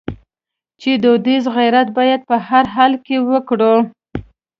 چې 0.81 0.91
دودیز 1.03 1.43
غیرت 1.57 1.87
باید 1.97 2.21
په 2.29 2.35
هر 2.47 2.65
حال 2.75 2.93
کې 3.05 3.17
وکړو. 3.31 3.75